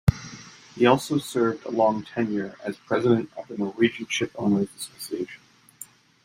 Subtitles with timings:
[0.73, 5.41] He also served a long tenure as president of the Norwegian Shipowners' Association.